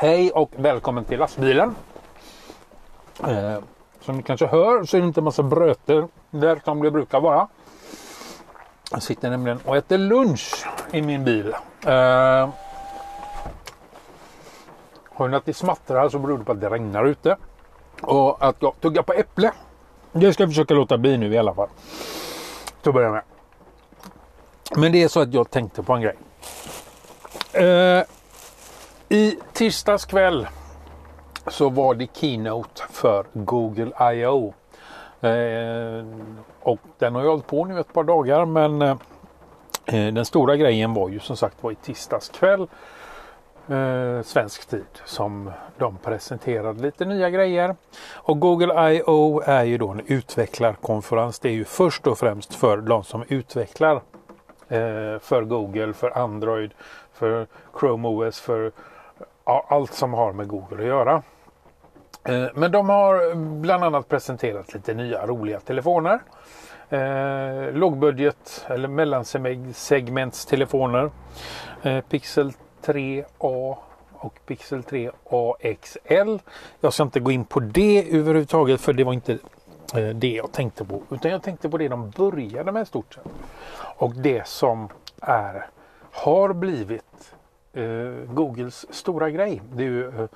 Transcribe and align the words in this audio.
Hej 0.00 0.30
och 0.30 0.50
välkommen 0.56 1.04
till 1.04 1.18
lastbilen. 1.18 1.74
Eh, 3.28 3.58
som 4.00 4.16
ni 4.16 4.22
kanske 4.22 4.46
hör 4.46 4.84
så 4.84 4.96
är 4.96 5.00
det 5.00 5.06
inte 5.06 5.20
en 5.20 5.24
massa 5.24 5.42
bröter 5.42 6.08
där 6.30 6.60
som 6.64 6.82
det 6.82 6.90
brukar 6.90 7.20
vara. 7.20 7.48
Jag 8.90 9.02
sitter 9.02 9.30
nämligen 9.30 9.58
och 9.64 9.76
äter 9.76 9.98
lunch 9.98 10.66
i 10.92 11.02
min 11.02 11.24
bil. 11.24 11.48
Eh, 11.86 12.48
Hör 15.12 15.28
ni 15.28 15.36
att 15.36 15.44
det 15.44 15.54
smattrar 15.54 16.08
så 16.08 16.18
beror 16.18 16.38
det 16.38 16.44
på 16.44 16.52
att 16.52 16.60
det 16.60 16.70
regnar 16.70 17.04
ute. 17.04 17.36
Och 18.02 18.44
att 18.44 18.56
jag 18.58 18.80
tuggar 18.80 19.02
på 19.02 19.12
äpple. 19.12 19.52
Det 20.12 20.32
ska 20.32 20.42
jag 20.42 20.50
försöka 20.50 20.74
låta 20.74 20.98
bli 20.98 21.16
nu 21.16 21.34
i 21.34 21.38
alla 21.38 21.54
fall. 21.54 21.68
Till 22.82 22.88
att 22.88 22.94
börja 22.94 23.10
med. 23.10 23.22
Men 24.76 24.92
det 24.92 25.02
är 25.02 25.08
så 25.08 25.20
att 25.20 25.34
jag 25.34 25.50
tänkte 25.50 25.82
på 25.82 25.92
en 25.92 26.00
grej. 26.02 26.16
Eh, 27.52 28.04
i 29.12 29.38
tisdags 29.52 30.04
kväll 30.04 30.46
så 31.46 31.68
var 31.68 31.94
det 31.94 32.16
keynote 32.16 32.82
för 32.90 33.24
Google 33.32 34.12
I.O. 34.14 34.54
Eh, 35.20 36.04
och 36.60 36.78
den 36.98 37.14
har 37.14 37.22
ju 37.22 37.28
hållit 37.28 37.46
på 37.46 37.64
nu 37.64 37.80
ett 37.80 37.92
par 37.92 38.04
dagar 38.04 38.44
men 38.44 38.82
eh, 38.82 38.96
den 39.86 40.24
stora 40.24 40.56
grejen 40.56 40.94
var 40.94 41.08
ju 41.08 41.20
som 41.20 41.36
sagt 41.36 41.62
var 41.62 41.70
i 41.70 41.74
tisdags 41.74 42.28
kväll 42.28 42.60
eh, 43.68 44.22
svensk 44.22 44.68
tid 44.68 45.00
som 45.04 45.50
de 45.78 45.96
presenterade 45.96 46.82
lite 46.82 47.04
nya 47.04 47.30
grejer. 47.30 47.76
Och 48.12 48.40
Google 48.40 48.92
I.O. 48.92 49.42
är 49.44 49.64
ju 49.64 49.78
då 49.78 49.88
en 49.88 50.02
utvecklarkonferens. 50.06 51.38
Det 51.38 51.48
är 51.48 51.52
ju 51.52 51.64
först 51.64 52.06
och 52.06 52.18
främst 52.18 52.54
för 52.54 52.76
de 52.76 53.04
som 53.04 53.24
utvecklar 53.28 53.96
eh, 54.68 55.18
för 55.20 55.44
Google, 55.44 55.92
för 55.92 56.18
Android, 56.18 56.70
för 57.12 57.46
Chrome 57.80 58.08
OS, 58.08 58.40
för 58.40 58.72
ja, 59.50 59.66
allt 59.68 59.94
som 59.94 60.14
har 60.14 60.32
med 60.32 60.48
Google 60.48 60.82
att 60.82 60.88
göra. 60.88 61.22
Eh, 62.24 62.46
men 62.54 62.72
de 62.72 62.88
har 62.88 63.34
bland 63.60 63.84
annat 63.84 64.08
presenterat 64.08 64.74
lite 64.74 64.94
nya 64.94 65.26
roliga 65.26 65.60
telefoner. 65.60 66.20
Eh, 66.88 67.72
lågbudget 67.72 68.66
eller 68.68 68.88
mellansegmentstelefoner. 68.88 71.10
Eh, 71.82 72.00
Pixel 72.00 72.52
3A 72.84 73.76
och 74.12 74.40
Pixel 74.46 74.82
3 74.82 75.10
AXL. 75.30 76.38
Jag 76.80 76.92
ska 76.92 77.02
inte 77.02 77.20
gå 77.20 77.30
in 77.30 77.44
på 77.44 77.60
det 77.60 78.06
överhuvudtaget 78.10 78.80
för 78.80 78.92
det 78.92 79.04
var 79.04 79.12
inte 79.12 79.38
eh, 79.94 80.08
det 80.08 80.32
jag 80.32 80.52
tänkte 80.52 80.84
på. 80.84 81.02
Utan 81.10 81.30
jag 81.30 81.42
tänkte 81.42 81.68
på 81.68 81.78
det 81.78 81.88
de 81.88 82.10
började 82.10 82.72
med 82.72 82.88
stort 82.88 83.14
sett. 83.14 83.26
Och 83.96 84.14
det 84.14 84.46
som 84.46 84.88
är, 85.20 85.66
har 86.12 86.52
blivit 86.52 87.34
Eh, 87.72 88.32
Googles 88.34 88.94
stora 88.94 89.30
grej. 89.30 89.62
Det 89.72 89.82
är 89.82 89.86
ju 89.86 90.08
eh, 90.08 90.28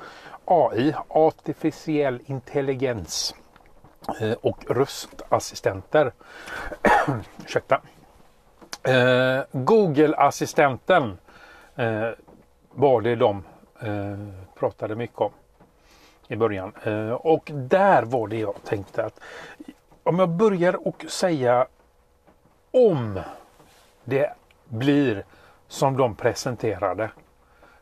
AI, 0.44 0.94
artificiell 1.08 2.20
intelligens 2.26 3.34
eh, 4.20 4.32
och 4.32 4.64
röstassistenter. 4.68 6.12
Ursäkta. 7.44 7.80
Eh, 8.82 9.42
Google-assistenten 9.52 11.18
eh, 11.76 12.08
var 12.70 13.00
det 13.00 13.16
de 13.16 13.44
eh, 13.80 14.18
pratade 14.54 14.96
mycket 14.96 15.20
om 15.20 15.32
i 16.28 16.36
början. 16.36 16.72
Eh, 16.82 17.10
och 17.10 17.50
där 17.54 18.02
var 18.02 18.28
det 18.28 18.38
jag 18.38 18.54
tänkte 18.64 19.04
att 19.04 19.20
om 20.02 20.18
jag 20.18 20.28
börjar 20.28 20.88
och 20.88 21.04
säga 21.08 21.66
om 22.70 23.20
det 24.04 24.32
blir 24.68 25.24
som 25.68 25.96
de 25.96 26.14
presenterade 26.14 27.10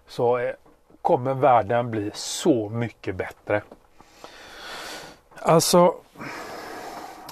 så 0.06 0.38
eh, 0.38 0.54
kommer 1.02 1.34
världen 1.34 1.90
bli 1.90 2.10
så 2.14 2.68
mycket 2.68 3.16
bättre. 3.16 3.62
Alltså, 5.36 5.94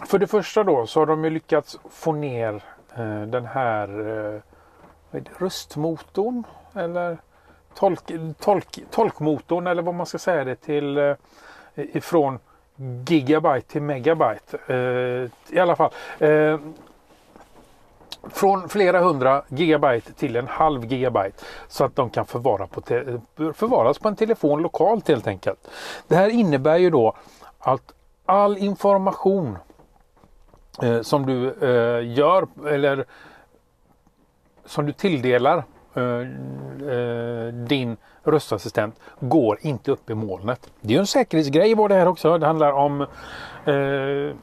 för 0.07 0.19
det 0.19 0.27
första 0.27 0.65
då 0.65 0.87
så 0.87 1.01
har 1.01 1.07
de 1.07 1.25
ju 1.25 1.31
lyckats 1.31 1.79
få 1.91 2.13
ner 2.13 2.63
eh, 2.97 3.23
den 3.23 3.47
här 3.47 3.89
eh, 5.11 5.23
röstmotorn 5.39 6.45
eller 6.75 7.19
tolk, 7.75 8.13
tolk, 8.39 8.79
tolkmotorn 8.91 9.67
eller 9.67 9.83
vad 9.83 9.95
man 9.95 10.07
ska 10.07 10.19
säga 10.19 10.45
det 10.45 10.57
till 10.57 10.99
eh, 10.99 11.15
ifrån 11.75 12.39
gigabyte 13.09 13.69
till 13.69 13.83
megabyte. 13.83 14.59
Eh, 14.67 15.55
I 15.57 15.59
alla 15.59 15.77
fall. 15.77 15.91
Eh, 16.19 16.59
från 18.33 18.69
flera 18.69 19.01
hundra 19.01 19.43
gigabyte 19.49 20.13
till 20.13 20.37
en 20.37 20.49
halv 20.49 20.85
gigabyte 20.85 21.45
så 21.69 21.85
att 21.85 21.97
de 21.97 22.11
kan 22.11 22.27
förvara 22.27 22.67
på 22.67 22.81
förvaras 23.55 23.99
på 23.99 24.09
en 24.09 24.17
telefon 24.17 24.63
lokalt 24.63 25.09
helt 25.09 25.27
enkelt. 25.27 25.71
Det 26.09 26.17
här 26.17 26.29
innebär 26.29 26.77
ju 26.77 26.91
då 26.91 27.17
att 27.59 27.93
all 28.27 28.59
information 28.59 29.59
eh, 30.83 31.01
som 31.01 31.27
du 31.27 31.49
eh, 31.49 32.17
gör 32.19 32.47
eller 32.67 33.05
som 34.65 34.87
du 34.87 34.93
tilldelar 34.93 35.65
Eh, 35.95 36.21
eh 36.93 37.55
din 37.55 37.97
röstassistent 38.25 39.01
går 39.21 39.59
inte 39.61 39.91
upp 39.91 40.11
i 40.11 40.15
molnet. 40.15 40.71
Det 40.81 40.89
är 40.89 40.93
ju 40.93 40.99
en 40.99 41.07
säkerhetsgrej 41.07 41.75
var 41.75 41.89
det 41.89 41.95
här 41.95 42.09
också. 42.09 42.39
Det 42.39 42.47
handlar 42.47 42.73
om 42.73 43.01
eh, 43.65 44.37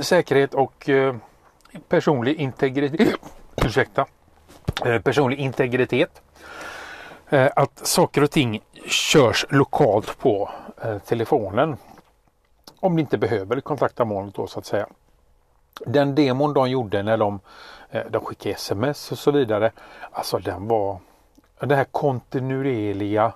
säkerhet 0.00 0.54
och 0.54 0.88
eh, 0.88 1.14
personlig 1.88 2.36
integritet. 2.36 3.20
Ursäkta. 3.56 4.06
Eh, 4.84 5.00
personlig 5.02 5.38
integritet. 5.38 6.22
Eh, 7.28 7.50
att 7.56 7.86
saker 7.86 8.22
och 8.22 8.30
ting 8.30 8.60
körs 8.86 9.46
lokalt 9.48 10.18
på 10.18 10.50
eh, 10.82 10.98
telefonen. 10.98 11.76
Om 12.80 12.96
det 12.96 13.00
inte 13.00 13.18
behöver 13.18 13.60
kontakta 13.60 14.04
molnet 14.04 14.34
då 14.34 14.46
så 14.46 14.58
att 14.58 14.66
säga. 14.66 14.86
Den 15.86 16.14
demon 16.14 16.54
de 16.54 16.70
gjorde 16.70 17.02
när 17.02 17.16
de 17.16 17.40
de 18.10 18.24
skickade 18.24 18.54
sms 18.54 19.12
och 19.12 19.18
så 19.18 19.30
vidare. 19.30 19.72
Alltså 20.10 20.38
den 20.38 20.68
var 20.68 20.98
det 21.60 21.76
här 21.76 21.84
kontinuerliga 21.84 23.32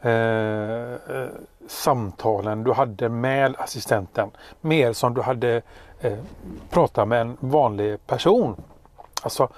eh, 0.00 1.28
samtalen 1.66 2.64
du 2.64 2.72
hade 2.72 3.08
med 3.08 3.54
assistenten. 3.58 4.30
Mer 4.60 4.92
som 4.92 5.14
du 5.14 5.22
hade 5.22 5.62
eh, 6.02 7.06
med 7.06 7.20
en 7.20 7.36
vanlig 7.40 8.06
person. 8.06 8.56
Alltså 9.22 9.48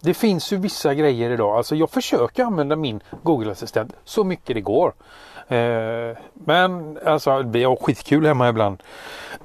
det 0.00 0.14
finns 0.14 0.52
ju 0.52 0.56
vissa 0.56 0.94
grejer 0.94 1.30
idag. 1.30 1.56
Alltså 1.56 1.76
jag 1.76 1.90
försöker 1.90 2.44
använda 2.44 2.76
min 2.76 3.00
Google-assistent 3.22 3.92
så 4.04 4.24
mycket 4.24 4.54
det 4.54 4.60
går. 4.60 4.92
Eh, 5.48 6.16
men 6.34 6.98
alltså 7.06 7.42
vi 7.42 7.64
har 7.64 7.76
skitkul 7.76 8.26
hemma 8.26 8.48
ibland. 8.48 8.82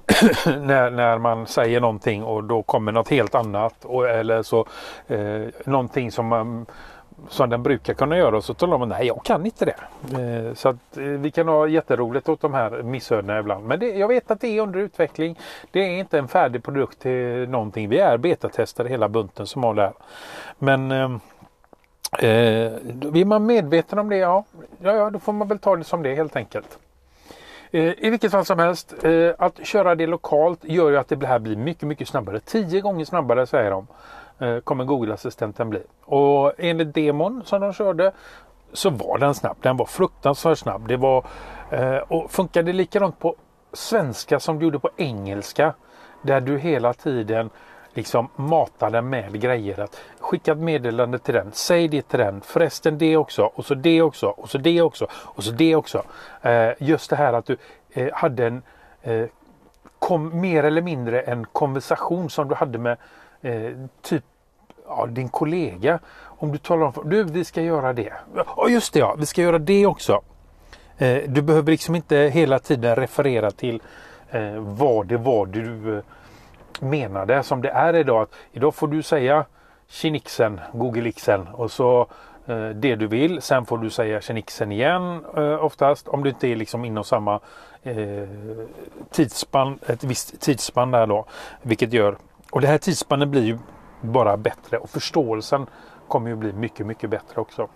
när, 0.45 0.89
när 0.89 1.17
man 1.17 1.47
säger 1.47 1.81
någonting 1.81 2.23
och 2.23 2.43
då 2.43 2.63
kommer 2.63 2.91
något 2.91 3.09
helt 3.09 3.35
annat. 3.35 3.85
Och, 3.85 4.09
eller 4.09 4.43
så 4.43 4.65
eh, 5.07 5.41
någonting 5.65 6.11
som 6.11 6.27
man 6.27 6.65
som 7.29 7.49
den 7.49 7.63
brukar 7.63 7.93
kunna 7.93 8.17
göra 8.17 8.37
och 8.37 8.43
så 8.43 8.53
talar 8.53 8.77
man 8.77 8.89
nej 8.89 9.07
jag 9.07 9.23
kan 9.23 9.45
inte 9.45 9.65
det. 9.65 9.75
Eh, 10.19 10.53
så 10.53 10.69
att 10.69 10.97
eh, 10.97 11.03
vi 11.03 11.31
kan 11.31 11.47
ha 11.47 11.67
jätteroligt 11.67 12.29
åt 12.29 12.41
de 12.41 12.53
här 12.53 12.83
missödena 12.83 13.39
ibland. 13.39 13.65
Men 13.65 13.79
det, 13.79 13.89
jag 13.89 14.07
vet 14.07 14.31
att 14.31 14.41
det 14.41 14.47
är 14.47 14.61
under 14.61 14.79
utveckling. 14.79 15.39
Det 15.71 15.79
är 15.79 15.99
inte 15.99 16.19
en 16.19 16.27
färdig 16.27 16.63
produkt 16.63 16.99
till 16.99 17.49
någonting. 17.49 17.89
Vi 17.89 17.99
är 17.99 18.17
betatestare 18.17 18.87
hela 18.87 19.09
bunten 19.09 19.47
som 19.47 19.63
har 19.63 19.73
det 19.73 19.81
här. 19.81 19.93
Men 20.59 20.91
eh, 20.91 21.11
eh, 22.19 22.73
är 23.13 23.25
man 23.25 23.45
medveten 23.45 23.99
om 23.99 24.09
det, 24.09 24.17
ja, 24.17 24.43
ja, 24.79 24.93
ja, 24.93 25.09
då 25.09 25.19
får 25.19 25.33
man 25.33 25.47
väl 25.47 25.59
ta 25.59 25.75
det 25.75 25.83
som 25.83 26.03
det 26.03 26.15
helt 26.15 26.35
enkelt. 26.35 26.79
Eh, 27.73 27.93
I 27.97 28.09
vilket 28.09 28.31
fall 28.31 28.45
som 28.45 28.59
helst, 28.59 28.93
eh, 29.03 29.31
att 29.37 29.65
köra 29.65 29.95
det 29.95 30.07
lokalt 30.07 30.59
gör 30.63 30.89
ju 30.89 30.97
att 30.97 31.07
det 31.07 31.27
här 31.27 31.39
blir 31.39 31.55
mycket, 31.55 31.87
mycket 31.87 32.07
snabbare. 32.07 32.39
Tio 32.39 32.81
gånger 32.81 33.05
snabbare 33.05 33.47
säger 33.47 33.71
de 33.71 33.87
Eh, 34.43 34.59
kommer 34.59 34.83
Google-assistenten 34.83 35.69
bli. 35.69 35.81
Och 36.01 36.53
enligt 36.57 36.93
demon 36.93 37.41
som 37.45 37.61
de 37.61 37.73
körde 37.73 38.11
så 38.73 38.89
var 38.89 39.17
den 39.17 39.35
snabb. 39.35 39.57
Den 39.61 39.77
var 39.77 39.85
fruktansvärt 39.85 40.57
snabb. 40.57 40.87
Det 40.87 40.97
var, 40.97 41.25
eh, 41.69 41.97
och 41.97 42.31
funkade 42.31 42.73
likadant 42.73 43.19
på 43.19 43.35
svenska 43.73 44.39
som 44.39 44.59
det 44.59 44.65
gjorde 44.65 44.79
på 44.79 44.89
engelska. 44.97 45.73
Där 46.21 46.41
du 46.41 46.59
hela 46.59 46.93
tiden 46.93 47.49
liksom 47.93 48.29
mata 48.35 48.89
den 48.89 49.09
med 49.09 49.41
grejer. 49.41 49.79
Att 49.79 50.01
skicka 50.19 50.51
ett 50.51 50.57
meddelande 50.57 51.19
till 51.19 51.33
den, 51.33 51.51
säg 51.51 51.87
det 51.87 52.01
till 52.01 52.19
den, 52.19 52.41
förresten 52.41 52.97
det 52.97 53.17
också 53.17 53.51
och 53.55 53.65
så 53.65 53.75
det 53.75 54.01
också 54.01 54.27
och 54.27 54.49
så 54.49 54.57
det 54.57 54.81
också 54.81 55.07
och 55.13 55.43
så 55.43 55.51
det 55.51 55.75
också. 55.75 56.03
Eh, 56.41 56.69
just 56.79 57.09
det 57.09 57.15
här 57.15 57.33
att 57.33 57.45
du 57.45 57.57
eh, 57.93 58.13
hade 58.13 58.47
en 58.47 58.61
eh, 59.01 59.25
kom, 59.99 60.41
mer 60.41 60.63
eller 60.63 60.81
mindre 60.81 61.21
en 61.21 61.45
konversation 61.45 62.29
som 62.29 62.47
du 62.47 62.55
hade 62.55 62.77
med 62.77 62.97
eh, 63.41 63.71
typ 64.01 64.23
ja, 64.87 65.05
din 65.05 65.29
kollega. 65.29 65.99
Om 66.21 66.51
du 66.51 66.57
talar 66.57 66.85
om, 66.85 67.09
du 67.09 67.23
vi 67.23 67.45
ska 67.45 67.61
göra 67.61 67.93
det. 67.93 68.13
Ja 68.57 68.69
just 68.69 68.93
det 68.93 68.99
ja, 68.99 69.15
vi 69.19 69.25
ska 69.25 69.41
göra 69.41 69.59
det 69.59 69.85
också. 69.85 70.21
Eh, 70.97 71.17
du 71.27 71.41
behöver 71.41 71.71
liksom 71.71 71.95
inte 71.95 72.17
hela 72.17 72.59
tiden 72.59 72.95
referera 72.95 73.51
till 73.51 73.81
eh, 74.29 74.53
vad 74.57 75.07
det 75.07 75.17
var 75.17 75.45
du 75.45 75.97
eh, 75.97 76.03
menade 76.79 77.43
som 77.43 77.61
det 77.61 77.69
är 77.69 77.93
idag. 77.93 78.21
Att 78.21 78.33
idag 78.51 78.75
får 78.75 78.87
du 78.87 79.03
säga 79.03 79.45
Kinixen, 79.89 80.59
Google 80.73 81.13
och 81.53 81.71
så 81.71 82.07
eh, 82.45 82.69
det 82.69 82.95
du 82.95 83.07
vill. 83.07 83.41
Sen 83.41 83.65
får 83.65 83.77
du 83.77 83.89
säga 83.89 84.21
tjenixen 84.21 84.71
igen 84.71 85.25
eh, 85.37 85.65
oftast 85.65 86.07
om 86.07 86.23
du 86.23 86.29
inte 86.29 86.47
är 86.47 86.55
liksom 86.55 86.85
inom 86.85 87.03
samma 87.03 87.39
tidsspann, 89.11 89.79
ett 89.87 90.03
visst 90.03 90.41
tidsspann 90.41 90.91
där 90.91 91.07
då. 91.07 91.25
Vilket 91.61 91.93
gör, 91.93 92.17
och 92.51 92.61
det 92.61 92.67
här 92.67 92.77
tidsspannet 92.77 93.27
blir 93.27 93.43
ju 93.43 93.57
bara 94.03 94.37
bättre 94.37 94.77
och 94.77 94.89
förståelsen 94.89 95.67
kommer 96.07 96.29
ju 96.29 96.35
bli 96.35 96.53
mycket, 96.53 96.85
mycket 96.85 97.09
bättre 97.09 97.41
också. 97.41 97.67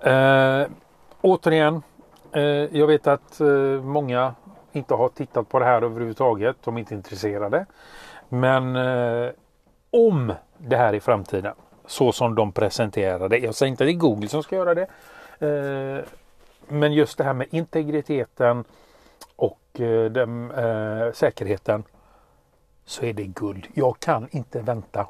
Eh, 0.00 0.66
återigen, 1.20 1.82
eh, 2.32 2.42
jag 2.78 2.86
vet 2.86 3.06
att 3.06 3.40
eh, 3.40 3.46
många 3.82 4.34
inte 4.72 4.94
har 4.94 5.08
tittat 5.08 5.48
på 5.48 5.58
det 5.58 5.64
här 5.64 5.82
överhuvudtaget. 5.82 6.56
De 6.64 6.76
är 6.76 6.80
inte 6.80 6.94
intresserade. 6.94 7.66
Men 8.28 8.76
eh, 8.76 9.30
om 9.90 10.32
det 10.58 10.76
här 10.76 10.94
i 10.94 11.00
framtiden 11.00 11.54
så 11.86 12.12
som 12.12 12.34
de 12.34 12.52
presenterar 12.52 13.28
det. 13.28 13.38
Jag 13.38 13.54
säger 13.54 13.70
inte 13.70 13.84
att 13.84 13.88
det 13.88 13.92
är 13.92 13.96
Google 13.96 14.28
som 14.28 14.42
ska 14.42 14.56
göra 14.56 14.74
det. 14.74 14.86
Eh, 15.46 16.04
men 16.68 16.92
just 16.92 17.18
det 17.18 17.24
här 17.24 17.32
med 17.32 17.46
integriteten 17.50 18.64
och 19.36 19.80
eh, 19.80 20.10
den, 20.10 20.50
eh, 20.50 21.12
säkerheten 21.12 21.84
så 22.84 23.04
är 23.04 23.12
det 23.12 23.24
guld. 23.24 23.66
Jag 23.74 24.00
kan 24.00 24.28
inte 24.30 24.60
vänta. 24.60 25.06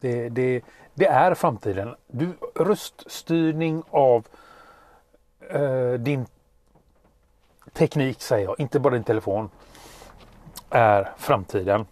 Det, 0.00 0.28
det, 0.28 0.62
det 0.94 1.06
är 1.06 1.34
framtiden. 1.34 1.94
Du, 2.06 2.32
röststyrning 2.54 3.82
av 3.90 4.26
eh, 5.50 5.92
din 5.92 6.26
teknik 7.72 8.20
säger 8.20 8.44
jag, 8.44 8.60
inte 8.60 8.80
bara 8.80 8.94
din 8.94 9.04
telefon, 9.04 9.50
är 10.70 11.12
framtiden. 11.16 11.86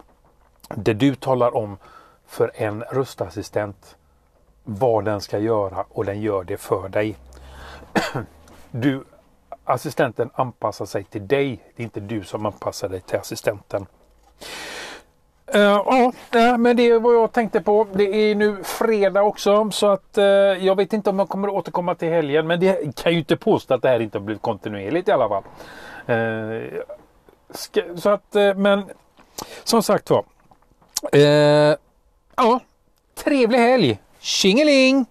Det 0.68 0.92
du 0.92 1.14
talar 1.14 1.56
om 1.56 1.76
för 2.26 2.50
en 2.54 2.82
röstassistent 2.82 3.96
vad 4.64 5.04
den 5.04 5.20
ska 5.20 5.38
göra 5.38 5.84
och 5.88 6.04
den 6.04 6.20
gör 6.20 6.44
det 6.44 6.56
för 6.56 6.88
dig. 6.88 7.16
Du, 8.70 9.04
assistenten 9.64 10.30
anpassar 10.34 10.86
sig 10.86 11.04
till 11.04 11.26
dig. 11.26 11.72
Det 11.76 11.82
är 11.82 11.84
inte 11.84 12.00
du 12.00 12.24
som 12.24 12.46
anpassar 12.46 12.88
dig 12.88 13.00
till 13.00 13.18
assistenten. 13.18 13.86
Eh, 15.56 16.12
ja, 16.32 16.56
men 16.56 16.76
det 16.76 16.88
är 16.88 16.98
vad 16.98 17.14
jag 17.14 17.32
tänkte 17.32 17.60
på. 17.60 17.86
Det 17.92 18.04
är 18.04 18.34
nu 18.34 18.64
fredag 18.64 19.22
också 19.22 19.70
så 19.70 19.86
att 19.86 20.18
eh, 20.18 20.24
jag 20.24 20.76
vet 20.76 20.92
inte 20.92 21.10
om 21.10 21.18
jag 21.18 21.28
kommer 21.28 21.48
återkomma 21.48 21.94
till 21.94 22.08
helgen. 22.08 22.46
Men 22.46 22.60
det 22.60 22.96
kan 22.96 23.12
ju 23.12 23.18
inte 23.18 23.36
påstå 23.36 23.74
att 23.74 23.82
det 23.82 23.88
här 23.88 24.00
inte 24.00 24.18
har 24.18 24.24
blivit 24.24 24.42
kontinuerligt 24.42 25.08
i 25.08 25.12
alla 25.12 25.28
fall. 25.28 25.42
Eh, 26.06 26.80
så 27.96 28.10
att, 28.10 28.34
men 28.56 28.84
som 29.64 29.82
sagt 29.82 30.10
var. 30.10 30.24
ja, 32.36 32.60
trevlig 33.14 33.58
helg! 33.58 33.98
Tjingeling! 34.18 35.06